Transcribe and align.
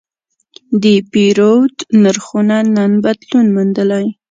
د 0.81 0.83
پیرود 1.11 1.75
نرخونه 2.01 2.57
نن 2.75 2.91
بدلون 3.03 3.45
موندلی. 3.55 4.05